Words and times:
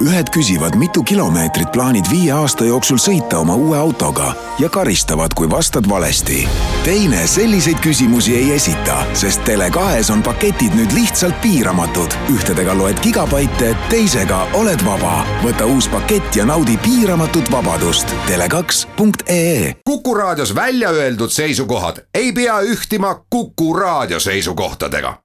ühed 0.00 0.30
küsivad, 0.32 0.74
mitu 0.80 1.02
kilomeetrit 1.02 1.72
plaanid 1.72 2.08
viie 2.10 2.32
aasta 2.32 2.64
jooksul 2.64 2.98
sõita 3.00 3.40
oma 3.40 3.54
uue 3.54 3.76
autoga 3.78 4.32
ja 4.58 4.68
karistavad, 4.72 5.34
kui 5.36 5.50
vastad 5.50 5.88
valesti. 5.88 6.48
teine 6.84 7.26
selliseid 7.26 7.78
küsimusi 7.84 8.36
ei 8.36 8.52
esita, 8.52 9.04
sest 9.14 9.44
Tele2-s 9.44 10.10
on 10.10 10.22
paketid 10.22 10.74
nüüd 10.74 10.94
lihtsalt 10.96 11.40
piiramatud. 11.40 12.16
ühtedega 12.32 12.78
loed 12.78 13.00
gigabaite, 13.02 13.76
teisega 13.88 14.46
oled 14.52 14.84
vaba. 14.84 15.26
võta 15.44 15.66
uus 15.66 15.88
pakett 15.88 16.36
ja 16.36 16.44
naudi 16.44 16.76
piiramatut 16.76 17.52
vabadust. 17.52 18.14
Tele2.ee 18.26 19.74
Kuku 19.84 20.14
Raadios 20.14 20.54
välja 20.54 20.90
öeldud 20.90 21.30
seisukohad 21.30 22.02
ei 22.14 22.32
pea 22.32 22.60
ühtima 22.60 23.14
Kuku 23.30 23.74
Raadio 23.76 24.20
seisukohtadega. 24.20 25.18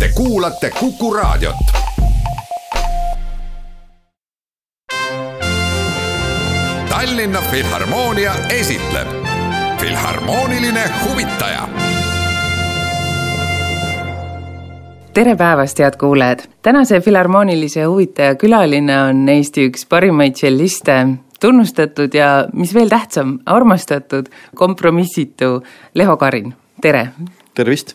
Te 0.00 0.08
kuulate 0.14 0.70
Kuku 0.70 1.14
Raadiot 1.14 1.77
Tallinna 6.98 7.40
Filharmoonia 7.40 8.32
esitleb 8.50 9.08
Filharmooniline 9.80 10.80
huvitaja. 11.04 11.68
tere 15.14 15.36
päevast, 15.36 15.78
head 15.78 15.94
kuulajad! 15.98 16.40
tänase 16.62 17.00
Filharmoonilise 17.00 17.84
huvitaja 17.84 18.34
külaline 18.34 18.96
on 19.02 19.28
Eesti 19.28 19.68
üks 19.68 19.86
parimaid 19.86 20.34
tšelliste, 20.34 20.96
tunnustatud 21.40 22.14
ja 22.14 22.48
mis 22.52 22.74
veel 22.74 22.90
tähtsam, 22.90 23.36
armastatud, 23.46 24.26
kompromissitu 24.54 25.62
Leho 25.94 26.16
Karin, 26.16 26.54
tere! 26.82 27.12
tervist! 27.54 27.94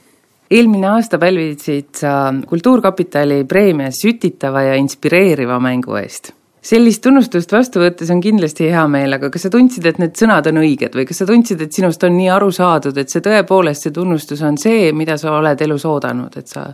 eelmine 0.52 0.88
aasta 0.94 1.20
pälvisid 1.20 1.92
sa 2.00 2.32
Kultuurkapitali 2.48 3.44
preemia 3.44 3.92
sütitava 3.92 4.64
ja 4.70 4.80
inspireeriva 4.80 5.60
mängu 5.60 6.00
eest 6.00 6.32
sellist 6.64 7.04
tunnustust 7.04 7.52
vastu 7.52 7.82
võttes 7.84 8.12
on 8.14 8.22
kindlasti 8.24 8.70
hea 8.72 8.84
meel, 8.92 9.18
aga 9.18 9.30
kas 9.34 9.48
sa 9.48 9.52
tundsid, 9.54 9.86
et 9.90 10.00
need 10.02 10.16
sõnad 10.20 10.48
on 10.52 10.62
õiged 10.64 10.96
või 10.96 11.06
kas 11.10 11.20
sa 11.22 11.28
tundsid, 11.30 11.62
et 11.66 11.76
sinust 11.76 12.04
on 12.08 12.16
nii 12.16 12.30
aru 12.32 12.50
saadud, 12.56 12.98
et 12.98 13.12
see 13.12 13.24
tõepoolest, 13.26 13.88
see 13.88 13.96
tunnustus 13.96 14.44
on 14.48 14.58
see, 14.62 14.92
mida 14.96 15.18
sa 15.20 15.36
oled 15.40 15.64
elus 15.66 15.86
oodanud, 15.90 16.38
et 16.40 16.52
sa, 16.52 16.70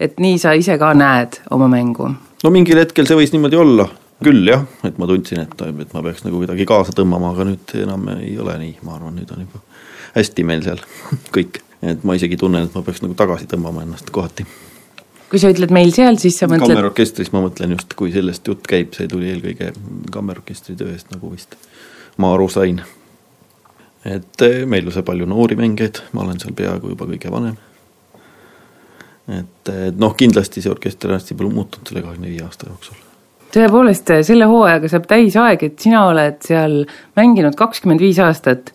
et 0.00 0.18
nii 0.22 0.38
sa 0.42 0.54
ise 0.58 0.76
ka 0.80 0.92
näed 0.98 1.42
oma 1.54 1.70
mängu? 1.70 2.10
no 2.42 2.52
mingil 2.54 2.82
hetkel 2.82 3.08
see 3.08 3.18
võis 3.18 3.34
niimoodi 3.36 3.60
olla. 3.60 3.88
Küll 4.20 4.44
jah, 4.50 4.66
et 4.84 4.98
ma 5.00 5.06
tundsin, 5.08 5.38
et, 5.46 5.62
et 5.64 5.92
ma 5.96 6.02
peaks 6.04 6.26
nagu 6.26 6.42
kuidagi 6.42 6.66
kaasa 6.68 6.92
tõmbama, 6.92 7.30
aga 7.32 7.46
nüüd 7.48 7.72
enam 7.80 8.02
ei 8.18 8.34
ole 8.36 8.58
nii, 8.60 8.74
ma 8.84 8.98
arvan, 8.98 9.14
nüüd 9.16 9.30
on 9.32 9.46
juba 9.46 9.62
hästi 10.12 10.44
meil 10.44 10.60
seal 10.66 10.82
kõik, 11.36 11.62
et 11.80 12.04
ma 12.04 12.18
isegi 12.18 12.36
tunnen, 12.36 12.68
et 12.68 12.76
ma 12.76 12.84
peaks 12.84 13.00
nagu 13.00 13.16
tagasi 13.16 13.48
tõmbama 13.48 13.86
ennast 13.86 14.12
kohati 14.12 14.44
kui 15.30 15.38
sa 15.38 15.50
ütled 15.52 15.72
meil 15.74 15.92
seal, 15.94 16.18
siis 16.20 16.38
sa 16.40 16.48
mõtled 16.50 16.74
kammerorkestris 16.74 17.30
ma 17.34 17.44
mõtlen 17.44 17.76
just, 17.76 17.94
kui 17.98 18.12
sellest 18.14 18.48
jutt 18.50 18.66
käib, 18.68 18.94
see 18.96 19.08
tuli 19.10 19.30
eelkõige 19.30 19.72
kammerorkestri 20.12 20.76
töö 20.78 20.94
eest 20.94 21.12
nagu 21.14 21.30
vist 21.30 21.54
ma 22.20 22.32
aru 22.34 22.48
sain. 22.50 22.80
et 24.04 24.42
eh, 24.46 24.64
meil 24.66 24.88
on 24.88 24.96
seal 24.96 25.06
palju 25.06 25.28
noori 25.30 25.58
mängijaid, 25.60 26.02
ma 26.16 26.24
olen 26.24 26.40
seal 26.42 26.56
peaaegu 26.56 26.94
juba 26.94 27.06
kõige 27.12 27.30
vanem. 27.32 27.56
et, 29.28 29.70
et 29.70 30.00
noh, 30.00 30.16
kindlasti 30.18 30.62
see 30.64 30.72
orkester 30.72 31.14
hästi 31.14 31.38
palju 31.38 31.54
muutunud 31.54 31.92
selle 31.92 32.04
kahekümne 32.06 32.32
viie 32.32 32.44
aasta 32.44 32.70
jooksul 32.72 33.06
tõepoolest, 33.50 34.12
selle 34.26 34.46
hooajaga 34.46 34.88
saab 34.90 35.06
täis 35.10 35.34
aeg, 35.38 35.62
et 35.66 35.82
sina 35.82 36.04
oled 36.06 36.38
seal 36.46 36.84
mänginud 37.18 37.56
kakskümmend 37.58 38.02
viis 38.02 38.18
aastat. 38.22 38.74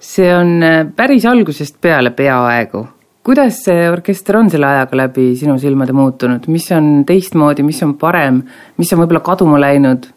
see 0.00 0.28
on 0.34 0.62
eh, 0.62 0.86
päris 0.96 1.24
algusest 1.26 1.80
peale 1.80 2.10
peaaegu 2.10 2.86
kuidas 3.28 3.58
see 3.66 3.88
orkester 3.92 4.38
on 4.38 4.46
selle 4.48 4.64
ajaga 4.64 4.96
läbi 5.02 5.24
sinu 5.36 5.58
silmade 5.60 5.92
muutunud, 5.92 6.46
mis 6.48 6.70
on 6.72 7.02
teistmoodi, 7.08 7.64
mis 7.66 7.82
on 7.84 7.92
parem, 8.00 8.38
mis 8.80 8.92
on 8.94 9.02
võib-olla 9.02 9.20
kaduma 9.26 9.60
läinud? 9.60 10.08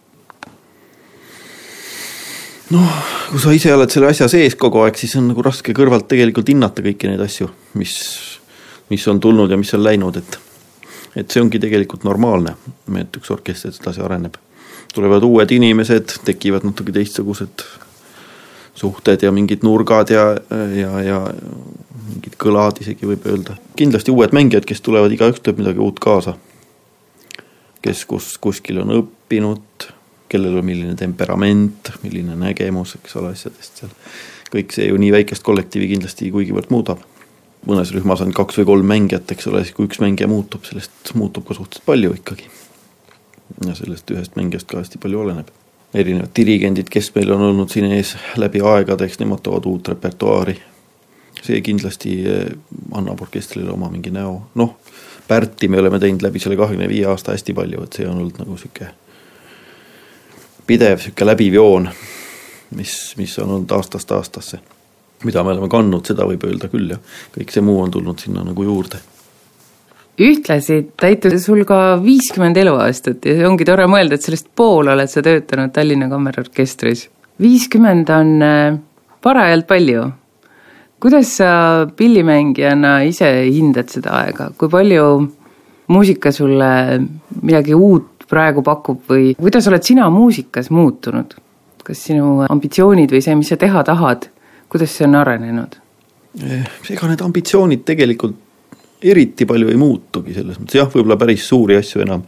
noh, 2.72 3.02
kui 3.34 3.42
sa 3.44 3.52
ise 3.52 3.74
oled 3.76 3.92
selle 3.92 4.14
asja 4.14 4.30
sees 4.32 4.56
kogu 4.56 4.80
aeg, 4.86 4.96
siis 4.96 5.18
on 5.20 5.28
nagu 5.28 5.44
raske 5.44 5.76
kõrvalt 5.76 6.08
tegelikult 6.08 6.54
hinnata 6.54 6.86
kõiki 6.86 7.12
neid 7.12 7.20
asju, 7.26 7.50
mis, 7.82 7.98
mis 8.94 9.08
on 9.12 9.20
tulnud 9.20 9.52
ja 9.52 9.60
mis 9.60 9.76
on 9.76 9.84
läinud, 9.84 10.22
et 10.22 10.40
et 11.20 11.28
see 11.28 11.44
ongi 11.44 11.60
tegelikult 11.60 12.06
normaalne, 12.08 12.56
et 12.96 13.20
üks 13.20 13.34
orkester 13.36 13.76
sedasi 13.76 14.00
areneb. 14.00 14.40
tulevad 14.96 15.24
uued 15.28 15.52
inimesed, 15.52 16.16
tekivad 16.24 16.64
natuke 16.64 16.96
teistsugused 16.96 17.68
suhted 18.76 19.24
ja 19.24 19.32
mingid 19.32 19.64
nurgad 19.64 20.10
ja, 20.10 20.26
ja, 20.76 20.92
ja 21.04 21.20
mingid 22.08 22.38
kõlad 22.40 22.82
isegi 22.84 23.08
võib 23.08 23.26
öelda. 23.30 23.58
kindlasti 23.80 24.14
uued 24.14 24.34
mängijad, 24.36 24.66
kes 24.68 24.84
tulevad, 24.86 25.12
igaüks 25.12 25.44
teeb 25.44 25.60
midagi 25.62 25.82
uut 25.84 26.00
kaasa. 26.00 26.36
kes 27.82 28.06
kus, 28.06 28.36
kuskil 28.38 28.82
on 28.84 28.94
õppinud, 28.94 29.88
kellel 30.30 30.60
on 30.60 30.66
milline 30.66 30.96
temperament, 30.96 31.92
milline 32.04 32.36
nägemus, 32.38 32.96
eks 33.00 33.16
ole, 33.20 33.34
asjadest 33.36 33.84
seal. 33.84 33.96
kõik 34.52 34.76
see 34.76 34.90
ju 34.90 35.00
nii 35.00 35.12
väikest 35.16 35.44
kollektiivi 35.44 35.94
kindlasti 35.96 36.32
kuigivõrd 36.32 36.72
muudab. 36.74 37.04
mõnes 37.68 37.94
rühmas 37.94 38.22
on 38.22 38.34
kaks 38.34 38.62
või 38.62 38.70
kolm 38.74 38.88
mängijat, 38.96 39.32
eks 39.32 39.48
ole, 39.48 39.66
siis 39.66 39.76
kui 39.78 39.90
üks 39.90 40.02
mängija 40.02 40.28
muutub, 40.32 40.66
sellest 40.66 41.14
muutub 41.14 41.48
ka 41.48 41.58
suhteliselt 41.58 41.86
palju 41.86 42.14
ikkagi. 42.20 42.48
ja 43.66 43.76
sellest 43.76 44.12
ühest 44.12 44.40
mängijast 44.40 44.68
ka 44.68 44.80
hästi 44.80 45.02
palju 45.02 45.26
oleneb 45.26 45.52
erinevad 45.94 46.32
dirigendid, 46.36 46.90
kes 46.90 47.12
meil 47.16 47.32
on 47.36 47.42
olnud 47.50 47.70
siin 47.70 47.92
ees 47.92 48.16
läbi 48.40 48.62
aegade, 48.64 49.06
eks 49.06 49.20
nemad 49.20 49.44
toovad 49.44 49.68
uut 49.68 49.92
repertuaari. 49.92 50.56
See 51.42 51.62
kindlasti 51.66 52.18
eh, 52.30 52.52
annab 52.96 53.22
orkestrile 53.22 53.72
oma 53.74 53.90
mingi 53.92 54.14
näo, 54.14 54.42
noh, 54.56 54.76
Pärti 55.28 55.68
me 55.72 55.80
oleme 55.80 56.00
teinud 56.00 56.24
läbi 56.26 56.40
selle 56.44 56.58
kahekümne 56.60 56.90
viie 56.92 57.06
aasta 57.08 57.32
hästi 57.32 57.54
palju, 57.56 57.84
et 57.86 57.96
see 57.96 58.08
on 58.08 58.18
olnud 58.20 58.42
nagu 58.42 58.58
sihuke 58.60 58.90
pidev 60.68 61.00
sihuke 61.00 61.26
läbiv 61.26 61.56
joon, 61.56 61.88
mis, 62.76 62.96
mis 63.18 63.38
on 63.40 63.54
olnud 63.56 63.72
aastast 63.78 64.12
aastasse. 64.12 64.60
mida 65.24 65.44
me 65.44 65.54
oleme 65.54 65.70
kandnud, 65.70 66.04
seda 66.06 66.26
võib 66.26 66.44
öelda 66.50 66.68
küll 66.68 66.92
jah, 66.92 67.00
kõik 67.38 67.54
see 67.54 67.64
muu 67.64 67.80
on 67.84 67.92
tulnud 67.94 68.20
sinna 68.20 68.44
nagu 68.44 68.64
juurde 68.66 69.00
ühtlasi 70.22 70.84
täitus 71.00 71.46
sul 71.46 71.64
ka 71.68 71.98
viiskümmend 72.04 72.58
eluaastat 72.62 73.26
ja 73.26 73.50
ongi 73.50 73.66
tore 73.68 73.88
mõelda, 73.90 74.18
et 74.18 74.28
sellest 74.28 74.52
pool 74.56 74.92
oled 74.94 75.10
sa 75.10 75.24
töötanud 75.26 75.74
Tallinna 75.74 76.10
Kammerorkestris. 76.12 77.10
viiskümmend 77.42 78.10
on 78.14 78.34
eh, 78.46 78.80
parajalt 79.22 79.68
palju 79.68 80.10
kuidas 81.02 81.38
sa 81.38 81.52
pillimängijana 81.98 83.02
ise 83.10 83.30
hindad 83.50 83.90
seda 83.90 84.14
aega, 84.22 84.52
kui 84.58 84.70
palju 84.70 85.06
muusika 85.92 86.32
sulle 86.32 86.72
midagi 87.42 87.74
uut 87.76 88.28
praegu 88.30 88.62
pakub 88.64 89.10
või 89.10 89.34
kuidas 89.40 89.68
oled 89.72 89.84
sina 89.84 90.10
muusikas 90.14 90.70
muutunud? 90.72 91.34
kas 91.82 92.04
sinu 92.06 92.44
ambitsioonid 92.46 93.10
või 93.10 93.24
see, 93.26 93.34
mis 93.34 93.50
sa 93.50 93.56
teha 93.58 93.82
tahad, 93.82 94.28
kuidas 94.70 94.92
see 94.94 95.08
on 95.08 95.16
arenenud? 95.18 95.80
Eh, 96.38 96.68
ega 96.94 97.10
need 97.10 97.24
ambitsioonid 97.26 97.82
tegelikult 97.88 98.38
eriti 99.02 99.46
palju 99.50 99.72
ei 99.72 99.80
muutugi 99.80 100.36
selles 100.36 100.60
mõttes, 100.60 100.78
jah, 100.78 100.90
võib-olla 100.92 101.18
päris 101.22 101.48
suuri 101.50 101.78
asju 101.80 102.04
enam 102.06 102.26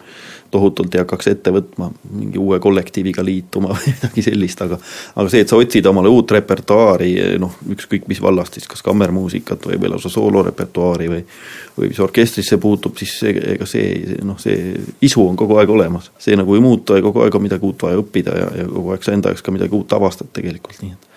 tohutult 0.53 0.93
ei 0.93 1.01
hakkaks 1.01 1.29
ette 1.31 1.51
võtma, 1.53 1.87
mingi 2.13 2.37
uue 2.41 2.59
kollektiiviga 2.61 3.23
liituma 3.25 3.71
või 3.75 3.93
midagi 3.93 4.25
sellist, 4.25 4.61
aga 4.65 4.77
aga 4.77 5.25
see, 5.31 5.43
et 5.45 5.51
sa 5.51 5.57
otsid 5.57 5.87
omale 5.89 6.11
uut 6.13 6.33
repertuaari, 6.35 7.11
noh, 7.41 7.55
ükskõik 7.73 8.05
mis 8.11 8.21
vallast 8.21 8.59
siis, 8.59 8.67
kas 8.69 8.85
kammermuusikat 8.85 9.69
või, 9.69 9.79
või 9.81 9.93
lausa 9.95 10.11
soolorepertuaari 10.13 11.09
või 11.13 11.23
või 11.73 11.89
mis 11.89 12.01
orkestrisse 12.05 12.59
puutub, 12.61 12.99
siis 13.01 13.15
ega 13.25 13.65
see, 13.65 14.17
noh, 14.21 14.37
see 14.41 14.75
isu 15.01 15.23
on 15.25 15.39
kogu 15.39 15.57
aeg 15.57 15.71
olemas. 15.73 16.11
see 16.21 16.37
nagu 16.37 16.53
ei 16.53 16.61
muutu 16.61 16.99
ja 16.99 17.01
kogu 17.01 17.23
aeg 17.25 17.35
on 17.35 17.47
midagi 17.47 17.65
uut 17.65 17.87
vaja 17.87 17.97
õppida 18.01 18.37
ja, 18.37 18.51
ja 18.61 18.67
kogu 18.69 18.93
aeg 18.93 19.05
sa 19.05 19.15
enda 19.15 19.33
jaoks 19.33 19.41
ka 19.41 19.55
midagi 19.55 19.73
uut 19.73 19.97
avastad 19.97 20.29
tegelikult, 20.37 20.77
nii 20.83 20.93
et 20.93 21.12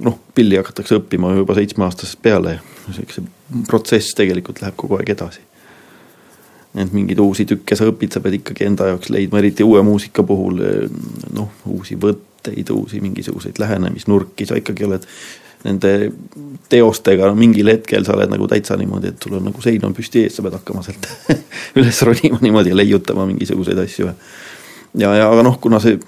noh, 0.00 0.18
pilli 0.34 0.56
hakatakse 0.56 0.96
õppima 1.00 1.34
juba 1.36 1.56
seitsmeaastasest 1.58 2.22
peale 2.22 2.58
ja 2.58 2.94
see 2.96 3.24
protsess 3.68 4.16
tegelikult 4.16 4.62
läheb 4.62 4.76
kogu 4.80 4.96
aeg 4.98 5.12
edasi 5.14 5.42
et 6.72 6.92
mingeid 6.94 7.20
uusi 7.20 7.44
tükke 7.48 7.76
sa 7.76 7.86
õpid, 7.90 8.14
sa 8.14 8.22
pead 8.24 8.38
ikkagi 8.38 8.64
enda 8.64 8.88
jaoks 8.88 9.10
leidma, 9.12 9.42
eriti 9.42 9.64
uue 9.66 9.82
muusika 9.84 10.24
puhul 10.24 10.62
noh, 11.36 11.50
uusi 11.68 11.98
võtteid, 12.00 12.72
uusi 12.72 13.02
mingisuguseid 13.04 13.60
lähenemisnurki, 13.60 14.46
sa 14.48 14.56
ikkagi 14.56 14.86
oled 14.88 15.04
nende 15.66 15.92
teostega 16.72 17.28
no, 17.28 17.36
mingil 17.38 17.68
hetkel 17.70 18.06
sa 18.06 18.16
oled 18.16 18.32
nagu 18.32 18.48
täitsa 18.50 18.78
niimoodi, 18.80 19.12
et 19.12 19.22
sul 19.22 19.36
on 19.38 19.46
nagu 19.50 19.62
sein 19.62 19.84
on 19.86 19.94
püsti 19.94 20.24
ees, 20.24 20.36
sa 20.36 20.44
pead 20.46 20.56
hakkama 20.56 20.82
sealt 20.86 21.06
üles 21.78 22.02
ronima 22.08 22.40
niimoodi 22.42 22.72
ja 22.72 22.78
leiutama 22.80 23.28
mingisuguseid 23.28 23.84
asju. 23.84 24.08
ja, 24.08 25.14
ja 25.20 25.28
aga 25.28 25.44
noh, 25.46 25.60
kuna 25.62 25.80
see 25.82 26.00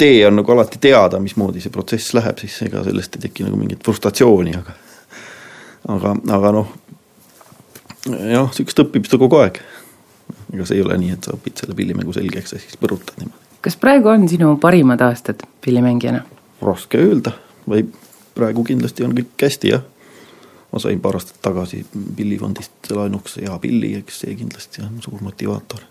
tee 0.00 0.22
on 0.26 0.38
nagu 0.40 0.52
alati 0.54 0.80
teada, 0.80 1.20
mismoodi 1.20 1.60
see 1.60 1.72
protsess 1.74 2.14
läheb, 2.16 2.38
siis 2.40 2.56
ega 2.66 2.84
sellest 2.86 3.18
ei 3.18 3.26
teki 3.26 3.46
nagu 3.48 3.58
mingit 3.60 3.84
frustratsiooni, 3.84 4.54
aga 4.56 4.76
aga, 5.88 6.14
aga 6.36 6.52
noh, 6.54 6.72
jah, 8.08 8.50
sihukest 8.54 8.84
õppimist 8.84 9.16
kogu 9.20 9.40
aeg. 9.40 9.60
ega 10.54 10.66
see 10.66 10.80
ei 10.80 10.84
ole 10.84 10.98
nii, 11.00 11.14
et 11.16 11.26
sa 11.26 11.36
õpid 11.36 11.62
selle 11.62 11.76
pillimängu 11.78 12.14
selgeks 12.16 12.56
ja 12.56 12.60
siis 12.62 12.78
põrutad 12.80 13.20
niimoodi. 13.20 13.48
kas 13.64 13.76
praegu 13.80 14.12
on 14.12 14.28
sinu 14.28 14.56
parimad 14.60 15.02
aastad 15.06 15.44
pillimängijana? 15.64 16.24
raske 16.62 17.00
öelda, 17.00 17.36
või 17.68 17.86
praegu 18.36 18.64
kindlasti 18.64 19.06
on 19.06 19.14
kõik 19.16 19.46
hästi, 19.46 19.72
jah. 19.74 19.86
ma 20.72 20.82
sain 20.82 21.00
paar 21.00 21.18
aastat 21.18 21.40
tagasi 21.42 21.84
pillifondist 22.16 22.92
laenuks 22.94 23.38
hea 23.40 23.56
pilli, 23.62 23.94
eks 24.00 24.24
see 24.24 24.36
kindlasti 24.36 24.84
on 24.86 25.00
suur 25.04 25.22
motivaator. 25.24 25.86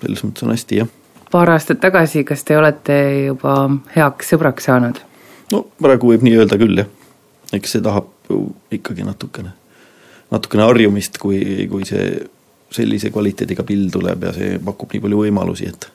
selles 0.00 0.24
mõttes 0.24 0.46
on 0.46 0.54
hästi, 0.54 0.82
jah. 0.84 0.94
Paar 1.30 1.50
aastat 1.54 1.80
tagasi, 1.82 2.24
kas 2.24 2.44
te 2.46 2.56
olete 2.58 2.96
juba 3.26 3.58
heaks 3.96 4.32
sõbraks 4.34 4.68
saanud? 4.70 5.00
no 5.52 5.64
praegu 5.82 6.12
võib 6.12 6.24
nii 6.26 6.38
öelda 6.40 6.58
küll, 6.60 6.82
jah. 6.82 6.88
eks 7.56 7.76
see 7.76 7.84
tahab 7.84 8.10
ju 8.30 8.42
ikkagi 8.74 9.06
natukene, 9.06 9.52
natukene 10.34 10.66
harjumist, 10.66 11.18
kui, 11.22 11.68
kui 11.70 11.86
see 11.88 12.08
sellise 12.74 13.12
kvaliteediga 13.14 13.64
pill 13.66 13.90
tuleb 13.94 14.26
ja 14.26 14.32
see 14.34 14.56
pakub 14.62 14.92
nii 14.92 15.04
palju 15.04 15.22
võimalusi, 15.26 15.70
et 15.70 15.86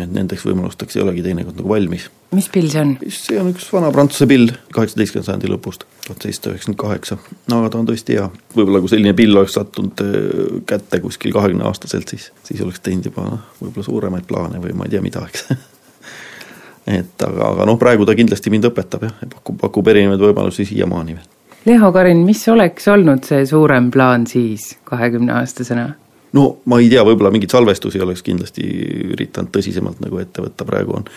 et 0.00 0.12
nendeks 0.12 0.44
võimalusteks 0.48 0.96
ei 0.96 1.02
olegi 1.04 1.24
teinekord 1.26 1.58
nagu 1.58 1.68
valmis. 1.68 2.06
mis 2.32 2.48
pill 2.52 2.70
see 2.72 2.80
on? 2.80 2.94
see 3.12 3.40
on 3.40 3.50
üks 3.52 3.66
vana 3.74 3.90
prantsuse 3.92 4.28
pill 4.30 4.54
kaheksateistkümnenda 4.72 5.28
sajandi 5.28 5.50
lõpust, 5.52 5.84
tuhat 6.06 6.24
seitsesada 6.24 6.54
üheksakümmend 6.54 6.80
kaheksa. 6.80 7.18
no 7.52 7.58
aga 7.60 7.72
ta 7.72 7.82
on 7.82 7.90
tõesti 7.90 8.16
hea, 8.16 8.28
võib-olla 8.56 8.80
kui 8.80 8.92
selline 8.92 9.12
pill 9.18 9.36
oleks 9.36 9.58
sattunud 9.58 10.04
äh, 10.06 10.56
kätte 10.68 11.02
kuskil 11.04 11.34
kahekümne 11.36 11.68
aastaselt, 11.68 12.08
siis, 12.08 12.30
siis 12.46 12.64
oleks 12.64 12.80
teinud 12.80 13.10
juba 13.10 13.26
võib-olla 13.60 13.86
suuremaid 13.90 14.28
plaane 14.30 14.62
või 14.64 14.72
ma 14.78 14.88
ei 14.88 14.96
tea 14.96 15.04
mida, 15.04 15.26
eks 15.28 15.46
et 17.00 17.28
aga, 17.28 17.52
aga 17.52 17.68
noh, 17.68 17.78
praegu 17.80 18.08
ta 18.08 18.16
kindlasti 18.18 18.52
mind 18.54 18.72
õpetab 18.72 19.08
jah, 19.08 19.16
pakub, 19.36 19.60
pakub 19.60 19.92
erinevaid 19.92 20.30
võimalusi 20.30 20.66
siiamaani 20.72 21.18
veel. 21.18 21.30
Leho 21.62 21.92
Karin, 21.94 22.24
mis 22.26 22.40
oleks 22.50 22.88
olnud 22.90 23.22
see 23.28 23.44
suurem 23.46 23.92
plaan 23.94 24.24
siis 24.26 24.72
kahekümne 24.88 25.36
aastasena? 25.36 25.92
No 26.32 26.44
ma 26.70 26.80
ei 26.80 26.90
tea, 26.92 27.04
võib-olla 27.06 27.32
mingeid 27.34 27.52
salvestusi 27.52 28.00
oleks 28.00 28.24
kindlasti 28.26 28.64
üritanud 29.12 29.52
tõsisemalt 29.54 30.00
nagu 30.04 30.20
ette 30.22 30.44
võtta, 30.44 30.66
praegu 30.68 30.96
on 30.96 31.08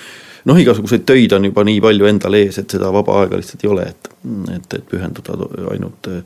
noh, 0.50 0.60
igasuguseid 0.62 1.06
töid 1.08 1.34
on 1.38 1.48
juba 1.50 1.64
nii 1.68 1.80
palju 1.84 2.10
endal 2.10 2.38
ees, 2.38 2.60
et 2.62 2.76
seda 2.76 2.92
vaba 2.94 3.22
aega 3.22 3.40
lihtsalt 3.40 3.66
ei 3.66 3.72
ole, 3.72 3.88
et, 3.94 4.12
et, 4.58 4.78
et 4.80 4.86
pühenduda 4.92 5.38
ainult 5.72 6.12
eh, 6.12 6.22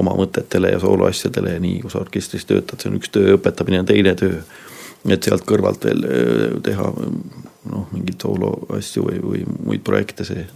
oma 0.00 0.16
mõtetele 0.16 0.72
ja 0.72 0.80
sooloasjadele 0.82 1.56
ja 1.56 1.62
nii, 1.62 1.82
kui 1.84 1.92
sa 1.92 2.00
orkestris 2.00 2.48
töötad, 2.48 2.80
see 2.80 2.90
on 2.90 2.98
üks 2.98 3.12
töö, 3.12 3.36
õpetamine 3.36 3.82
on 3.82 3.90
teine 3.92 4.16
töö. 4.18 4.42
et 5.10 5.24
sealt 5.26 5.46
kõrvalt 5.46 5.84
veel 5.84 6.04
eh, 6.08 6.42
teha 6.64 6.90
noh, 7.70 7.86
mingeid 7.92 8.20
sooloasju 8.22 9.06
või, 9.06 9.22
või 9.22 9.46
muid 9.68 9.84
projekte, 9.84 10.24
see 10.24 10.46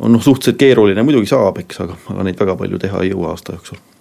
on 0.00 0.14
noh, 0.16 0.22
suhteliselt 0.24 0.58
keeruline, 0.58 1.02
muidugi 1.04 1.28
saab, 1.30 1.60
eks, 1.60 1.82
aga, 1.84 1.98
aga 2.14 2.26
neid 2.26 2.40
väga 2.40 2.56
palju 2.56 2.80
teha 2.80 3.02
ei 3.04 3.12
jõua 3.12 3.34
aasta 3.34 3.58
jooksul 3.58 3.91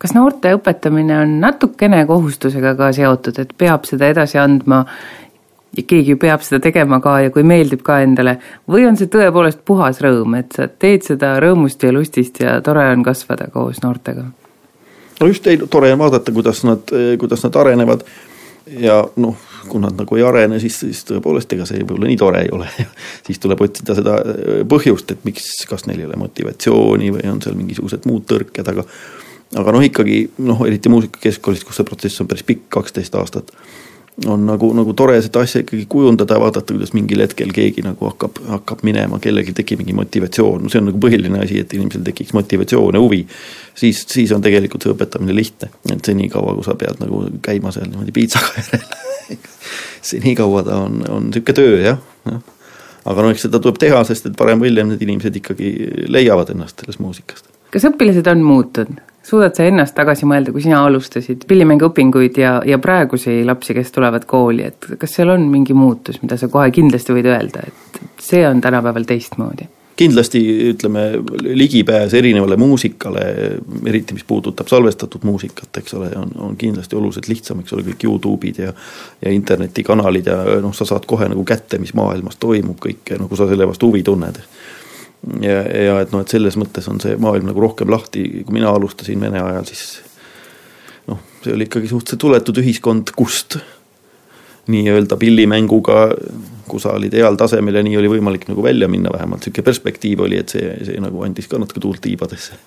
kas 0.00 0.14
noorte 0.16 0.54
õpetamine 0.56 1.18
on 1.20 1.38
natukene 1.42 2.04
kohustusega 2.08 2.74
ka 2.78 2.92
seotud, 2.96 3.38
et 3.42 3.52
peab 3.58 3.84
seda 3.88 4.08
edasi 4.08 4.40
andma 4.40 4.84
ja 5.76 5.84
keegi 5.86 6.14
ju 6.14 6.18
peab 6.20 6.42
seda 6.46 6.62
tegema 6.64 6.98
ka 7.04 7.18
ja 7.26 7.30
kui 7.34 7.44
meeldib 7.46 7.84
ka 7.86 8.00
endale, 8.02 8.38
või 8.70 8.88
on 8.88 8.98
see 8.98 9.10
tõepoolest 9.12 9.62
puhas 9.66 10.00
rõõm, 10.02 10.34
et 10.40 10.56
sa 10.56 10.66
teed 10.68 11.06
seda 11.06 11.36
rõõmust 11.42 11.84
ja 11.84 11.92
lustist 11.94 12.40
ja 12.42 12.58
tore 12.64 12.88
on 12.90 13.04
kasvada 13.06 13.50
koos 13.52 13.82
noortega? 13.84 14.26
no 15.20 15.28
just, 15.28 15.46
ei 15.46 15.60
tore 15.70 15.92
on 15.92 16.00
vaadata, 16.00 16.32
kuidas 16.32 16.64
nad, 16.64 16.90
kuidas 17.20 17.44
nad 17.44 17.56
arenevad. 17.56 18.04
Ja 18.70 19.00
noh, 19.18 19.36
kui 19.68 19.80
nad 19.82 19.96
nagu 19.98 20.16
ei 20.16 20.22
arene, 20.22 20.60
siis, 20.62 20.76
siis 20.84 21.00
tõepoolest, 21.08 21.50
ega 21.56 21.64
see 21.66 21.80
võib-olla 21.80 22.06
nii 22.06 22.18
tore 22.20 22.42
ei 22.44 22.50
ole. 22.54 22.68
Siis 23.26 23.40
tuleb 23.42 23.60
otsida 23.64 23.96
seda 23.98 24.18
põhjust, 24.68 25.10
et 25.10 25.24
miks, 25.26 25.48
kas 25.68 25.88
neil 25.88 26.02
ei 26.02 26.06
ole 26.06 26.18
motivatsiooni 26.20 27.10
või 27.16 27.24
on 27.32 27.40
seal 27.42 27.56
mingisugused 27.58 28.06
muud 28.06 28.28
tõrked, 28.30 28.70
aga 28.70 28.84
aga 29.58 29.74
noh, 29.74 29.84
ikkagi 29.84 30.22
noh, 30.46 30.64
eriti 30.68 30.92
muusikakeskkoolis, 30.92 31.64
kus 31.66 31.80
see 31.80 31.88
protsess 31.88 32.22
on 32.22 32.28
päris 32.30 32.46
pikk, 32.46 32.68
kaksteist 32.72 33.14
aastat, 33.18 33.50
on 34.28 34.44
nagu, 34.44 34.68
nagu 34.76 34.92
tore 34.98 35.16
seda 35.24 35.42
asja 35.46 35.62
ikkagi 35.64 35.86
kujundada 35.90 36.36
ja 36.36 36.42
vaadata, 36.42 36.74
kuidas 36.74 36.92
mingil 36.92 37.22
hetkel 37.24 37.50
keegi 37.56 37.82
nagu 37.86 38.10
hakkab, 38.10 38.38
hakkab 38.50 38.84
minema, 38.86 39.18
kellelgi 39.22 39.54
tekib 39.56 39.80
mingi 39.80 39.96
motivatsioon, 39.96 40.64
no 40.64 40.72
see 40.72 40.82
on 40.82 40.90
nagu 40.90 41.00
põhiline 41.02 41.40
asi, 41.40 41.60
et 41.62 41.72
inimesel 41.76 42.04
tekiks 42.06 42.34
motivatsioon 42.36 42.98
ja 42.98 43.02
huvi. 43.02 43.24
siis, 43.74 44.04
siis 44.10 44.32
on 44.36 44.44
tegelikult 44.44 44.84
see 44.84 44.94
õpetamine 44.94 45.34
lihtne, 45.36 45.70
et 45.90 46.04
senikaua, 46.04 46.54
kui 46.58 46.66
sa 46.66 46.76
pead 46.78 47.00
nagu 47.02 47.24
käima 47.42 47.72
seal 47.74 47.88
niimoodi 47.88 48.14
piitsaga 48.14 48.52
järel 48.60 48.86
senikaua 50.12 50.64
ta 50.66 50.82
on, 50.84 51.02
on 51.08 51.30
sihuke 51.34 51.56
töö 51.56 51.78
jah, 51.80 52.00
jah 52.28 52.40
aga 53.08 53.24
noh, 53.24 53.32
eks 53.32 53.46
seda 53.46 53.60
tuleb 53.62 53.78
teha, 53.80 54.02
sest 54.08 54.28
et 54.28 54.36
varem 54.38 54.60
või 54.60 54.70
hiljem 54.70 54.92
need 54.92 55.04
inimesed 55.06 55.36
ikkagi 55.40 55.70
leiavad 56.12 56.52
ennast 56.52 56.82
sellest 56.82 57.00
muusikast. 57.02 57.48
kas 57.72 57.88
õpilased 57.88 58.28
on 58.30 58.44
muutunud? 58.44 59.00
Suudad 59.22 59.56
sa 59.56 59.66
ennast 59.68 59.94
tagasi 59.96 60.28
mõelda, 60.28 60.52
kui 60.54 60.62
sina 60.64 60.84
alustasid 60.86 61.44
pillimänguõpinguid 61.48 62.40
ja, 62.40 62.54
ja 62.66 62.78
praegusi 62.82 63.40
lapsi, 63.46 63.74
kes 63.76 63.92
tulevad 63.94 64.24
kooli, 64.30 64.64
et 64.70 64.92
kas 65.00 65.18
seal 65.18 65.34
on 65.34 65.48
mingi 65.52 65.76
muutus, 65.76 66.22
mida 66.22 66.38
sa 66.40 66.48
kohe 66.52 66.70
kindlasti 66.74 67.16
võid 67.16 67.28
öelda, 67.30 67.66
et 67.68 68.00
see 68.22 68.46
on 68.48 68.62
tänapäeval 68.64 69.08
teistmoodi? 69.08 69.68
kindlasti 70.00 70.40
ütleme, 70.70 71.02
ligipääs 71.44 72.14
erinevale 72.16 72.56
muusikale, 72.56 73.24
eriti 73.84 74.14
mis 74.16 74.24
puudutab 74.24 74.70
salvestatud 74.70 75.26
muusikat, 75.28 75.68
eks 75.76 75.94
ole, 75.98 76.08
on, 76.16 76.30
on 76.46 76.54
kindlasti 76.56 76.96
oluliselt 76.96 77.28
lihtsam, 77.28 77.60
eks 77.60 77.74
ole, 77.76 77.84
kõik 77.90 78.06
Youtube'id 78.08 78.62
ja 78.62 78.72
ja 79.20 79.32
internetikanalid 79.36 80.30
ja 80.32 80.38
noh, 80.64 80.72
sa 80.72 80.88
saad 80.88 81.04
kohe 81.10 81.28
nagu 81.28 81.44
kätte, 81.44 81.76
mis 81.82 81.92
maailmas 81.98 82.40
toimub, 82.40 82.78
kõike, 82.80 83.18
no 83.20 83.28
kui 83.28 83.36
sa 83.36 83.48
selle 83.50 83.68
vastu 83.68 83.92
huvi 83.92 84.00
tunned 84.06 84.40
ja, 85.40 85.58
ja 85.62 85.98
et 86.00 86.14
noh, 86.14 86.22
et 86.24 86.32
selles 86.32 86.56
mõttes 86.60 86.86
on 86.90 87.00
see 87.02 87.18
maailm 87.20 87.50
nagu 87.50 87.62
rohkem 87.62 87.90
lahti, 87.92 88.24
kui 88.46 88.56
mina 88.56 88.72
alustasin 88.72 89.20
Vene 89.20 89.42
ajal, 89.42 89.66
siis 89.68 90.00
noh, 91.10 91.20
see 91.44 91.54
oli 91.56 91.68
ikkagi 91.68 91.90
suhteliselt 91.90 92.26
suletud 92.26 92.62
ühiskond, 92.62 93.12
kust 93.16 93.58
nii-öelda 94.70 95.16
pillimänguga, 95.20 96.10
kui 96.70 96.82
sa 96.82 96.94
olid 96.94 97.14
heal 97.16 97.38
tasemel 97.40 97.80
ja 97.80 97.84
nii 97.84 97.96
oli 97.98 98.10
võimalik 98.12 98.46
nagu 98.50 98.62
välja 98.62 98.88
minna, 98.88 99.12
vähemalt 99.12 99.42
niisugune 99.42 99.66
perspektiiv 99.66 100.26
oli, 100.26 100.38
et 100.40 100.52
see, 100.52 100.74
see 100.86 101.00
nagu 101.02 101.24
andis 101.26 101.48
ka 101.50 101.58
natuke 101.58 101.82
tuult 101.82 102.02
tiibadesse. 102.04 102.58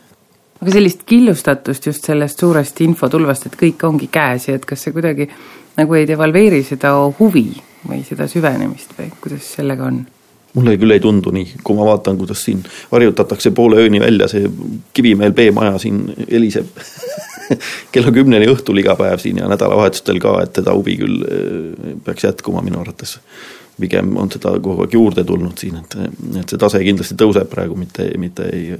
aga 0.62 0.72
sellist 0.72 1.04
killustatust 1.06 1.86
just 1.88 2.06
sellest 2.08 2.40
suurest 2.40 2.82
infotulvast, 2.82 3.48
et 3.48 3.60
kõik 3.60 3.84
ongi 3.88 4.08
käes 4.12 4.48
ja 4.48 4.58
et 4.60 4.66
kas 4.66 4.84
see 4.84 4.96
kuidagi 4.96 5.30
nagu 5.78 5.96
ei 5.98 6.08
devalveeri 6.08 6.64
seda 6.64 6.94
huvi 7.20 7.50
või 7.88 8.04
seda 8.08 8.28
süvenemist 8.32 8.98
või 9.00 9.10
kuidas 9.22 9.56
sellega 9.58 9.88
on? 9.90 10.04
Mulle 10.54 10.76
küll 10.78 10.94
ei 10.94 11.02
tundu 11.02 11.34
nii, 11.34 11.56
kui 11.66 11.78
ma 11.78 11.88
vaatan, 11.88 12.18
kuidas 12.18 12.44
siin 12.46 12.62
harjutatakse 12.92 13.52
poole 13.56 13.82
ööni 13.82 14.02
välja, 14.04 14.28
see 14.32 14.50
Kivimäel 14.94 15.34
B-maja 15.34 15.80
siin 15.82 16.06
heliseb 16.30 16.70
kella 17.94 18.14
kümneni 18.14 18.48
õhtul 18.52 18.80
iga 18.82 18.96
päev 19.00 19.22
siin 19.24 19.42
ja 19.42 19.50
nädalavahetustel 19.52 20.22
ka, 20.24 20.38
et 20.44 20.54
teda 20.60 20.76
huvi 20.78 20.98
küll 21.02 21.26
eh, 21.26 21.98
peaks 22.06 22.30
jätkuma 22.30 22.64
minu 22.66 22.82
arvates. 22.84 23.20
pigem 23.80 24.18
on 24.22 24.30
seda 24.32 24.52
kogu 24.62 24.84
aeg 24.86 24.94
juurde 24.94 25.24
tulnud 25.26 25.58
siin, 25.58 25.80
et, 25.82 25.96
et 26.40 26.50
see 26.50 26.60
tase 26.62 26.80
kindlasti 26.84 27.18
tõuseb 27.18 27.50
praegu, 27.50 27.76
mitte, 27.76 28.06
mitte 28.22 28.46
ei, 28.54 28.78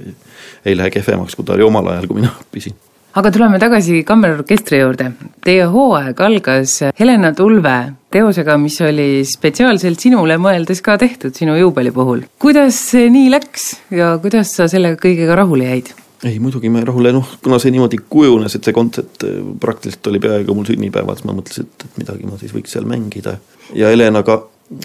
ei 0.64 0.76
lähe 0.76 0.90
kehvemaks, 0.94 1.34
kui 1.34 1.44
ta 1.44 1.56
oli 1.58 1.66
omal 1.66 1.90
ajal, 1.90 2.06
kui 2.06 2.22
mina 2.22 2.30
õppisin 2.30 2.76
aga 3.14 3.30
tuleme 3.30 3.58
tagasi 3.62 4.02
kammerorkestri 4.06 4.80
juurde. 4.80 5.10
Teie 5.44 5.66
hooaeg 5.70 6.20
algas 6.26 6.80
Helena 6.98 7.30
Tulve 7.36 7.74
teosega, 8.14 8.56
mis 8.58 8.78
oli 8.82 9.08
spetsiaalselt 9.28 10.02
sinule 10.02 10.38
mõeldes 10.42 10.82
ka 10.84 10.96
tehtud 10.98 11.34
sinu 11.36 11.56
juubeli 11.58 11.92
puhul. 11.94 12.24
kuidas 12.38 12.78
see 12.90 13.10
nii 13.14 13.30
läks 13.34 13.68
ja 13.94 14.16
kuidas 14.22 14.54
sa 14.58 14.68
selle 14.70 14.94
kõigega 14.98 15.38
rahule 15.38 15.70
jäid? 15.70 15.94
ei, 16.24 16.38
muidugi 16.40 16.70
ma 16.72 16.80
rahule, 16.80 17.12
noh, 17.12 17.34
kuna 17.44 17.58
see 17.60 17.74
niimoodi 17.74 18.00
kujunes, 18.08 18.54
et 18.56 18.64
see 18.64 18.74
kontsert 18.74 19.26
äh, 19.28 19.42
praktiliselt 19.60 20.06
oli 20.08 20.22
peaaegu 20.24 20.54
mul 20.56 20.66
sünnipäeval, 20.66 21.18
siis 21.18 21.28
ma 21.28 21.34
mõtlesin, 21.36 21.68
et, 21.68 21.84
et 21.84 21.98
midagi 22.00 22.30
ma 22.30 22.38
siis 22.40 22.54
võiks 22.56 22.72
seal 22.74 22.88
mängida. 22.88 23.36
ja 23.76 23.92
Helenaga 23.92 24.40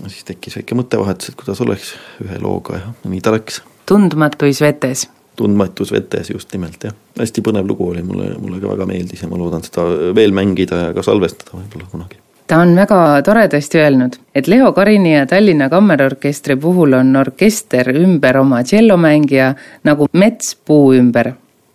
siis 0.07 0.25
tekkis 0.27 0.59
väike 0.59 0.77
mõttevahetus, 0.77 1.31
et 1.31 1.39
kuidas 1.39 1.61
oleks 1.65 1.93
ühe 2.25 2.41
looga 2.43 2.81
ja 2.81 2.91
nii 3.07 3.23
ta 3.23 3.33
läks. 3.33 3.63
tundmatuis 3.89 4.61
vetes 4.61 5.07
tundmatus 5.39 5.93
vetes 5.95 6.31
just 6.33 6.51
nimelt 6.53 6.83
jah, 6.83 6.95
hästi 7.19 7.43
põnev 7.45 7.67
lugu 7.69 7.87
oli, 7.93 8.03
mulle, 8.05 8.33
mulle 8.41 8.59
ka 8.61 8.73
väga 8.73 8.87
meeldis 8.89 9.23
ja 9.23 9.29
ma 9.31 9.39
loodan 9.39 9.63
seda 9.65 9.85
veel 10.15 10.35
mängida 10.35 10.87
ja 10.87 10.89
ka 10.95 11.05
salvestada 11.05 11.55
võib-olla 11.55 11.87
kunagi. 11.91 12.19
ta 12.49 12.59
on 12.63 12.73
väga 12.75 12.99
toredasti 13.25 13.79
öelnud, 13.79 14.17
et 14.35 14.49
Leo 14.51 14.71
Karini 14.75 15.13
ja 15.13 15.25
Tallinna 15.29 15.69
Kammerorkestri 15.71 16.57
puhul 16.59 16.97
on 16.99 17.15
orkester 17.21 17.91
ümber 17.95 18.41
oma 18.41 18.63
tšellomängija 18.63 19.53
nagu 19.87 20.09
mets 20.13 20.55
puu 20.55 20.91
ümber. 20.97 21.33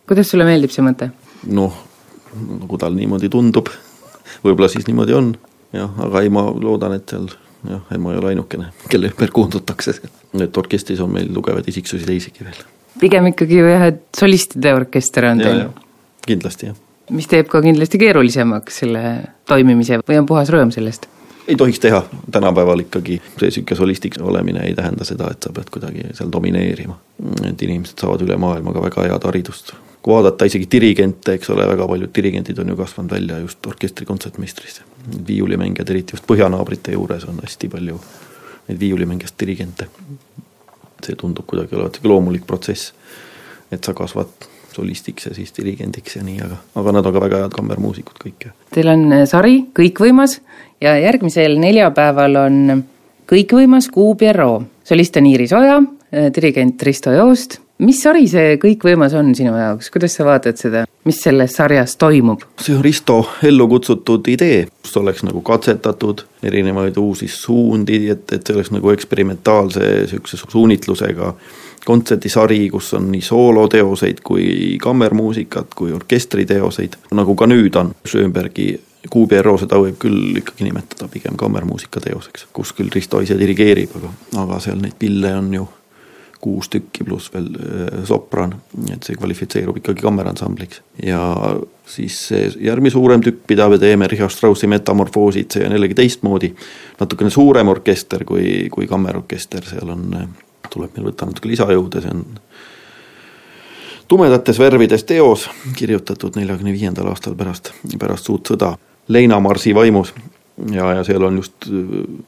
kuidas 0.09 0.35
sulle 0.35 0.49
meeldib 0.49 0.75
see 0.75 0.85
mõte? 0.85 1.11
noh, 1.47 1.81
nagu 2.61 2.81
tal 2.81 2.99
niimoodi 2.99 3.33
tundub, 3.33 3.73
võib-olla 4.45 4.69
siis 4.73 4.87
niimoodi 4.91 5.17
on 5.17 5.33
jah, 5.73 5.91
aga 6.05 6.23
ei, 6.23 6.33
ma 6.33 6.47
loodan, 6.53 6.99
et 7.01 7.09
seal 7.17 7.31
jah, 7.65 7.83
ei 7.89 7.99
ma 7.99 8.13
ei 8.13 8.21
ole 8.21 8.35
ainukene, 8.35 8.71
kelle 8.93 9.09
ümber 9.15 9.33
koondutakse, 9.35 9.99
et 10.37 10.63
orkestris 10.65 11.01
on 11.01 11.17
meil 11.17 11.33
tugevaid 11.33 11.73
isiksusi 11.73 12.09
teisigi 12.09 12.45
veel 12.45 12.65
pigem 13.01 13.31
ikkagi 13.33 13.59
jah, 13.59 13.89
et 13.93 14.03
solistide 14.17 14.75
orkester 14.75 15.31
on 15.31 15.43
teil. 15.43 15.65
kindlasti 16.27 16.71
jah. 16.71 16.79
mis 17.11 17.29
teeb 17.31 17.51
ka 17.51 17.63
kindlasti 17.65 18.01
keerulisemaks 18.01 18.81
selle 18.85 19.05
toimimise 19.49 20.01
või 20.03 20.21
on 20.23 20.29
puhas 20.31 20.53
rõõm 20.53 20.73
sellest? 20.75 21.09
ei 21.49 21.57
tohiks 21.57 21.81
teha, 21.81 22.03
tänapäeval 22.33 22.85
ikkagi 22.87 23.21
see 23.21 23.49
niisugune 23.49 23.77
solistiks 23.77 24.19
olemine 24.19 24.63
ei 24.65 24.75
tähenda 24.75 25.05
seda, 25.05 25.29
et 25.31 25.43
sa 25.45 25.53
pead 25.53 25.71
kuidagi 25.71 26.07
seal 26.13 26.33
domineerima. 26.33 26.99
et 27.49 27.63
inimesed 27.63 28.01
saavad 28.01 28.25
üle 28.25 28.37
maailma 28.41 28.73
ka 28.73 28.83
väga 28.83 29.09
head 29.09 29.27
haridust. 29.29 29.75
kui 30.03 30.15
vaadata 30.15 30.45
isegi 30.45 30.69
dirigente, 30.73 31.33
eks 31.33 31.51
ole, 31.51 31.67
väga 31.69 31.89
paljud 31.89 32.13
dirigendid 32.15 32.59
on 32.59 32.69
ju 32.69 32.77
kasvanud 32.77 33.11
välja 33.11 33.39
just 33.39 33.67
orkestri 33.67 34.07
kontsertmeistrist. 34.07 34.83
viiulimängijad, 35.29 35.91
eriti 35.91 36.17
just 36.17 36.27
põhjanaabrite 36.27 36.93
juures 36.93 37.25
on 37.25 37.41
hästi 37.43 37.69
palju 37.69 38.01
neid 38.69 38.81
viiulimängijast 38.81 39.41
dirigente 39.41 39.89
see 41.07 41.19
tundub 41.21 41.47
kuidagi 41.51 41.77
olevat 41.77 41.99
sihuke 41.99 42.11
loomulik 42.13 42.47
protsess. 42.47 42.93
et 43.73 43.85
sa 43.85 43.95
kasvad 43.95 44.49
solistiks 44.75 45.27
ja 45.27 45.35
siis 45.35 45.53
dirigendiks 45.57 46.17
ja 46.17 46.23
nii, 46.25 46.41
aga, 46.45 46.59
aga 46.81 46.95
nad 46.97 47.07
on 47.07 47.15
ka 47.15 47.23
väga 47.23 47.43
head 47.45 47.55
kammermuusikud 47.55 48.19
kõik. 48.23 48.49
Teil 48.75 48.91
on 48.91 49.05
äh, 49.13 49.25
sari 49.31 49.57
Kõikvõimas 49.77 50.39
ja 50.83 50.97
järgmisel 51.01 51.59
neljapäeval 51.63 52.41
on 52.45 52.85
Kõikvõimas 53.31 53.89
Kuu 53.93 54.15
Pierrot. 54.21 54.67
solist 54.85 55.17
on 55.17 55.29
Iiris 55.31 55.55
Oja, 55.57 55.79
äh, 56.13 56.31
dirigent 56.35 56.83
Risto 56.83 57.13
Joost. 57.15 57.61
mis 57.79 58.03
sari 58.03 58.27
see 58.29 58.59
Kõikvõimas 58.63 59.15
on 59.19 59.35
sinu 59.35 59.55
jaoks, 59.57 59.91
kuidas 59.91 60.15
sa 60.15 60.27
vaatad 60.27 60.59
seda, 60.61 60.85
mis 61.05 61.21
selles 61.23 61.53
sarjas 61.53 61.97
toimub? 61.97 62.43
see 62.61 62.77
on 62.77 62.85
Risto 62.85 63.19
ellu 63.43 63.69
kutsutud 63.69 64.29
idee, 64.29 64.65
kus 64.83 64.97
oleks 64.97 65.25
nagu 65.27 65.43
katsetatud 65.45 66.25
erinevaid 66.43 66.97
uusi 67.01 67.29
suundi, 67.29 68.07
et, 68.11 68.33
et 68.33 68.47
see 68.47 68.57
oleks 68.57 68.73
nagu 68.75 68.91
eksperimentaalse 68.95 69.85
niisuguse 69.85 70.41
suunitlusega 70.49 71.35
kontserdisari, 71.85 72.71
kus 72.73 72.95
on 72.97 73.11
nii 73.13 73.21
sooloteoseid 73.23 74.25
kui 74.25 74.79
kammermuusikat 74.81 75.75
kui 75.77 75.93
orkestriteoseid, 75.93 76.97
nagu 77.13 77.37
ka 77.37 77.49
nüüd 77.51 77.77
on 77.81 77.93
Schönbergi 78.09 78.73
QBRO, 79.05 79.59
seda 79.61 79.77
võib 79.77 79.99
küll 80.01 80.39
ikkagi 80.41 80.65
nimetada 80.65 81.09
pigem 81.13 81.37
kammermuusika 81.37 82.01
teoseks, 82.01 82.47
kus 82.57 82.73
küll 82.77 82.93
Risto 82.95 83.21
ise 83.21 83.37
dirigeerib, 83.41 83.99
aga, 84.01 84.13
aga 84.47 84.61
seal 84.65 84.81
neid 84.81 84.97
pille 84.99 85.35
on 85.37 85.53
ju 85.53 85.67
kuus 86.45 86.69
tükki 86.73 87.07
pluss 87.07 87.33
veel 87.33 87.49
äh, 87.57 88.03
sopran, 88.09 88.55
et 88.93 89.07
see 89.07 89.17
kvalifitseerub 89.17 89.81
ikkagi 89.81 90.05
kammeransambliks. 90.05 90.83
ja 91.03 91.23
siis 91.89 92.19
see 92.29 92.51
järgmine 92.67 92.93
suurem 92.93 93.25
tükk, 93.25 93.45
mida 93.49 93.69
me 93.73 93.79
teeme, 93.81 94.09
Richard 94.11 94.33
Straussi 94.33 94.69
Metamorfoosid, 94.71 95.51
see 95.57 95.67
on 95.67 95.77
jällegi 95.77 95.97
teistmoodi, 95.99 96.53
natukene 97.01 97.33
suurem 97.33 97.73
orkester 97.73 98.25
kui, 98.29 98.69
kui 98.73 98.89
kammerorkester, 98.91 99.65
seal 99.69 99.95
on 99.97 100.07
äh, 100.21 100.29
tuleb 100.71 100.97
meil 100.97 101.11
võtta 101.11 101.29
natuke 101.29 101.51
lisajõude, 101.53 102.05
see 102.05 102.15
on 102.15 102.25
tumedates 104.09 104.61
värvides 104.61 105.07
teos, 105.09 105.49
kirjutatud 105.79 106.37
neljakümne 106.37 106.75
viiendal 106.77 107.09
aastal 107.13 107.37
pärast, 107.39 107.73
pärast 107.99 108.29
suurt 108.29 108.53
sõda, 108.53 108.75
leinamarsi 109.09 109.75
vaimus 109.77 110.13
ja, 110.71 110.93
ja 110.95 111.05
seal 111.05 111.23
on 111.23 111.41
just 111.43 111.69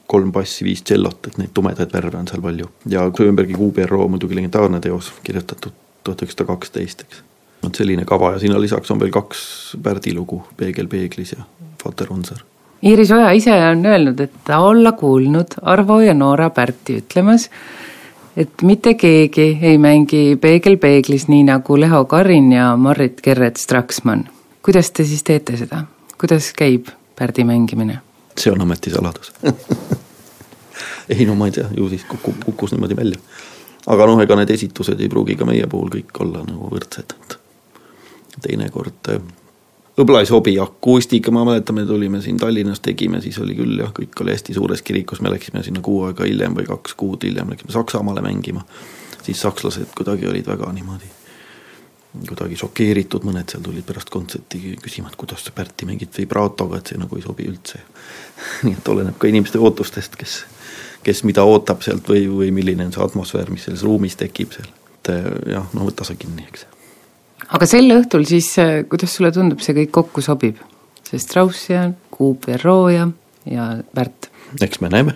kolm 0.07 0.31
bassi, 0.31 0.65
viis 0.67 0.83
tšellot, 0.83 1.31
et 1.31 1.37
neid 1.41 1.53
tumedaid 1.53 1.93
värve 1.93 2.17
on 2.19 2.27
seal 2.27 2.43
palju. 2.43 2.69
ja 2.89 3.07
Schönbergi 3.11 3.55
QBRO 3.55 4.07
muidugi 4.07 4.35
legendaarne 4.35 4.81
teos, 4.83 5.13
kirjutatud 5.23 5.75
tuhat 6.03 6.21
üheksasada 6.23 6.47
kaksteist, 6.51 7.07
eks. 7.07 7.23
vot 7.63 7.75
selline 7.75 8.05
kava 8.05 8.35
ja 8.35 8.43
sinna 8.43 8.59
lisaks 8.61 8.91
on 8.91 8.99
veel 8.99 9.11
kaks 9.11 9.41
Pärdi 9.83 10.13
lugu, 10.15 10.43
Peegel 10.57 10.87
peeglis 10.91 11.33
ja 11.37 11.43
Vater 11.85 12.13
Unser 12.13 12.43
Iiris 12.83 13.11
Oja 13.11 13.31
ise 13.31 13.53
on 13.71 13.85
öelnud, 13.85 14.19
et 14.19 14.33
ta 14.45 14.59
olla 14.59 14.91
kuulnud 14.91 15.57
Arvo 15.61 15.99
ja 16.01 16.13
Noora 16.13 16.49
Pärti 16.49 16.99
ütlemas, 17.01 17.49
et 18.37 18.61
mitte 18.61 18.93
keegi 18.93 19.47
ei 19.61 19.77
mängi 19.81 20.37
Peegel 20.41 20.77
peeglis 20.77 21.27
nii 21.27 21.43
nagu 21.49 21.79
Leho 21.79 22.05
Karin 22.05 22.51
ja 22.51 22.75
Marrit 22.77 23.21
Gerret-Straksmann. 23.25 24.27
kuidas 24.61 24.91
te 24.91 25.03
siis 25.03 25.23
teete 25.23 25.57
seda, 25.57 25.83
kuidas 26.19 26.53
käib 26.53 26.93
Pärdi 27.15 27.43
mängimine? 27.43 28.06
See 28.39 28.53
on 28.53 28.61
ametisaladus 28.61 29.33
ei 31.09 31.25
no 31.25 31.35
ma 31.35 31.47
ei 31.47 31.55
tea, 31.55 31.69
ju 31.77 31.89
siis 31.89 32.05
kukub, 32.09 32.43
kukkus 32.45 32.71
niimoodi 32.71 32.95
välja. 32.95 33.19
aga 33.87 34.07
noh, 34.09 34.21
ega 34.21 34.35
need 34.39 34.53
esitused 34.55 35.01
ei 35.01 35.09
pruugi 35.09 35.35
ka 35.39 35.47
meie 35.47 35.67
puhul 35.67 35.91
kõik 35.93 36.21
olla 36.25 36.43
nagu 36.47 36.71
võrdsed, 36.73 37.15
et 37.17 37.37
teinekord 38.43 39.11
võib-olla 39.97 40.21
ei 40.21 40.29
sobi 40.29 40.53
akustika, 40.61 41.31
ma 41.33 41.45
mäletan, 41.47 41.75
me 41.75 41.85
tulime 41.85 42.21
siin 42.21 42.37
Tallinnas, 42.37 42.79
tegime, 42.85 43.21
siis 43.21 43.39
oli 43.41 43.55
küll 43.57 43.79
jah, 43.81 43.93
kõik 43.95 44.21
oli 44.21 44.35
hästi 44.35 44.53
suures 44.57 44.83
kirikus, 44.85 45.21
me 45.25 45.31
läksime 45.33 45.63
sinna 45.65 45.81
kuu 45.85 46.03
aega 46.09 46.27
hiljem 46.27 46.57
või 46.57 46.67
kaks 46.67 46.93
kuud 46.99 47.25
hiljem 47.25 47.49
läksime 47.53 47.73
Saksamaale 47.73 48.21
mängima. 48.21 48.65
siis 49.23 49.41
sakslased 49.41 49.95
kuidagi 49.97 50.27
olid 50.27 50.47
väga 50.47 50.69
niimoodi, 50.73 51.09
kuidagi 52.27 52.57
šokeeritud, 52.59 53.25
mõned 53.27 53.51
seal 53.51 53.63
tulid 53.65 53.85
pärast 53.87 54.11
kontserti 54.13 54.75
küsima, 54.81 55.11
et 55.11 55.19
kuidas 55.19 55.45
sa 55.45 55.53
Pärti 55.55 55.87
mängid 55.89 56.15
vibraatoga, 56.17 56.79
et 56.79 56.93
see 56.93 57.01
nagu 57.01 57.19
ei 57.19 57.25
sobi 57.25 57.49
üldse. 57.49 57.83
nii 58.67 58.77
et 58.79 58.93
oleneb 58.93 59.19
ka 59.19 59.29
inimeste 59.29 59.61
ootustest, 59.61 60.17
kes, 60.19 60.39
kes 61.05 61.23
mida 61.27 61.45
ootab 61.47 61.85
sealt 61.85 62.09
või, 62.09 62.25
või 62.31 62.53
milline 62.55 62.87
on 62.87 62.95
see 62.95 63.05
atmosfäär, 63.05 63.51
mis 63.53 63.67
selles 63.69 63.85
ruumis 63.87 64.17
tekib 64.19 64.55
seal. 64.55 64.73
et 64.97 65.13
jah, 65.53 65.69
no 65.73 65.85
võta 65.87 66.07
sa 66.07 66.17
kinni, 66.19 66.47
eks 66.47 66.67
aga 67.53 67.67
sel 67.69 67.91
õhtul 67.95 68.25
siis, 68.27 68.49
äh, 68.61 68.81
kuidas 68.89 69.13
sulle 69.15 69.31
tundub, 69.35 69.61
see 69.63 69.75
kõik 69.77 69.93
kokku 70.01 70.23
sobib? 70.25 70.59
see 71.07 71.21
Strauss 71.23 71.69
ja 71.69 71.85
Kuub 72.11 72.49
ja 72.51 72.57
Roo 72.59 72.89
ja, 72.91 73.05
ja 73.47 73.77
Pärt. 73.95 74.27
eks 74.61 74.81
me 74.83 74.89
näeme. 74.91 75.13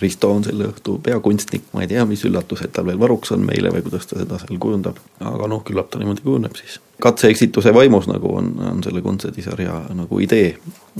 Risto 0.00 0.30
on 0.30 0.44
selle 0.44 0.68
õhtu 0.70 0.98
peakunstnik, 1.02 1.70
ma 1.72 1.84
ei 1.84 1.90
tea, 1.90 2.04
mis 2.08 2.24
üllatused 2.28 2.72
tal 2.74 2.86
veel 2.86 3.00
varuks 3.00 3.32
on 3.34 3.46
meile 3.46 3.72
või 3.74 3.84
kuidas 3.86 4.06
ta 4.06 4.20
seda 4.20 4.38
seal 4.42 4.60
kujundab, 4.62 5.00
aga 5.20 5.48
noh, 5.50 5.64
küllap 5.66 5.90
ta 5.90 6.02
niimoodi 6.02 6.24
kujuneb 6.26 6.58
siis. 6.58 6.78
katse-eksituse 7.02 7.74
vaimus 7.74 8.08
nagu 8.10 8.34
on, 8.40 8.52
on 8.72 8.82
selle 8.84 9.02
kontserdisarja 9.02 9.80
nagu 9.94 10.20
idee, 10.20 10.52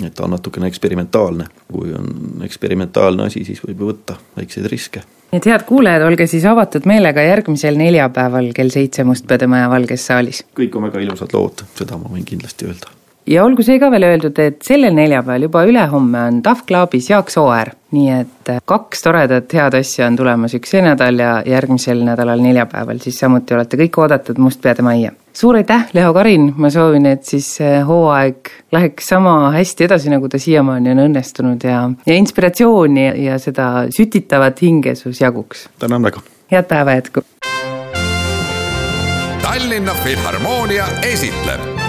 et 0.02 0.14
ta 0.14 0.26
on 0.26 0.34
natukene 0.36 0.66
eksperimentaalne. 0.66 1.46
kui 1.72 1.94
on 1.94 2.42
eksperimentaalne 2.44 3.26
asi, 3.30 3.44
siis 3.44 3.62
võib 3.64 3.80
ju 3.84 3.92
võtta 3.92 4.18
väikseid 4.36 4.66
riske 4.66 5.04
nii 5.28 5.42
et 5.42 5.46
head 5.50 5.64
kuulajad, 5.68 6.02
olge 6.08 6.26
siis 6.26 6.44
avatud 6.48 6.86
meelega 6.88 7.20
järgmisel 7.20 7.76
neljapäeval 7.76 8.52
kell 8.56 8.72
seitse 8.72 9.04
Mustpeade 9.04 9.46
Maja 9.46 9.68
Valges 9.70 10.06
saalis. 10.06 10.44
kõik 10.56 10.76
on 10.76 10.88
väga 10.88 11.04
ilusad 11.04 11.34
lood, 11.36 11.66
seda 11.76 12.00
ma 12.00 12.08
võin 12.08 12.24
kindlasti 12.24 12.70
öelda. 12.70 12.97
Ja 13.28 13.44
olgu 13.44 13.64
see 13.66 13.78
ka 13.80 13.90
veel 13.92 14.06
öeldud, 14.08 14.38
et 14.42 14.62
sellel 14.66 14.94
neljapäeval 14.96 15.46
juba 15.48 15.64
ülehomme 15.68 16.24
on 16.30 16.42
Tough 16.42 16.64
Clubis 16.68 17.10
Jaak 17.10 17.30
Sooäär, 17.32 17.74
nii 17.92 18.10
et 18.14 18.52
kaks 18.68 19.04
toredat 19.04 19.52
head 19.54 19.76
asja 19.78 20.08
on 20.08 20.16
tulemas 20.18 20.54
üks 20.56 20.72
see 20.74 20.82
nädal 20.84 21.20
ja 21.20 21.38
järgmisel 21.46 22.02
nädalal 22.06 22.42
neljapäeval 22.44 23.00
siis 23.04 23.18
samuti 23.20 23.56
olete 23.56 23.80
kõik 23.80 24.00
oodatud 24.04 24.40
Mustpeade 24.42 24.84
Majja 24.86 25.12
suur 25.38 25.56
aitäh, 25.56 25.86
Leo 25.94 26.10
Karin, 26.16 26.48
ma 26.58 26.70
soovin, 26.70 27.06
et 27.06 27.22
siis 27.28 27.46
hooaeg 27.86 28.50
läheks 28.74 29.12
sama 29.12 29.52
hästi 29.54 29.86
edasi, 29.86 30.10
nagu 30.10 30.28
ta 30.28 30.40
siiamaani 30.42 30.90
on 30.96 31.04
õnnestunud 31.04 31.62
ja, 31.68 31.84
ja 32.06 32.16
inspiratsiooni 32.18 33.06
ja 33.24 33.38
seda 33.42 33.86
sütitavat 33.94 34.62
hinge 34.66 34.96
sus 34.98 35.20
jaguks. 35.22 35.68
tänan 35.78 36.02
väga. 36.02 36.24
head 36.50 36.66
päeva 36.66 36.98
jätku. 36.98 37.22
Tallinna 39.42 39.94
Filharmoonia 40.04 40.88
esitleb 41.06 41.87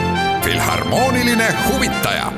Filharmooniline 0.50 1.48
huvitaja 1.68 2.32